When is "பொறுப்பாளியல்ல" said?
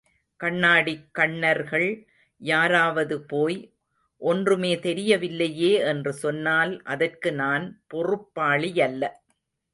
7.93-9.03